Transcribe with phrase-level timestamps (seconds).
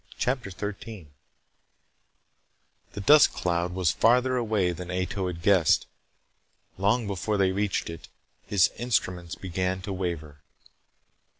[0.17, 1.11] CHAPTER 13
[2.93, 5.85] The dust cloud was farther away than Ato had guessed.
[6.79, 8.07] Long before they reached it,
[8.47, 10.39] his instruments began to waver.